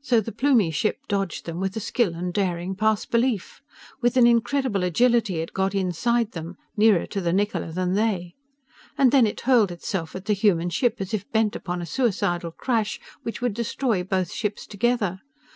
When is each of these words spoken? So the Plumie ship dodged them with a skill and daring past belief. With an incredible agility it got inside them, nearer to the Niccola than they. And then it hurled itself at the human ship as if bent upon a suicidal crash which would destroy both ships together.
So 0.00 0.20
the 0.20 0.30
Plumie 0.30 0.70
ship 0.70 0.98
dodged 1.08 1.44
them 1.44 1.58
with 1.58 1.76
a 1.76 1.80
skill 1.80 2.14
and 2.14 2.32
daring 2.32 2.76
past 2.76 3.10
belief. 3.10 3.60
With 4.00 4.16
an 4.16 4.24
incredible 4.24 4.84
agility 4.84 5.38
it 5.40 5.52
got 5.52 5.74
inside 5.74 6.30
them, 6.30 6.56
nearer 6.76 7.06
to 7.06 7.20
the 7.20 7.32
Niccola 7.32 7.72
than 7.72 7.94
they. 7.94 8.36
And 8.96 9.10
then 9.10 9.26
it 9.26 9.40
hurled 9.40 9.72
itself 9.72 10.14
at 10.14 10.26
the 10.26 10.32
human 10.32 10.70
ship 10.70 10.98
as 11.00 11.12
if 11.12 11.28
bent 11.32 11.56
upon 11.56 11.82
a 11.82 11.86
suicidal 11.86 12.52
crash 12.52 13.00
which 13.24 13.40
would 13.40 13.54
destroy 13.54 14.04
both 14.04 14.30
ships 14.30 14.64
together. 14.64 15.22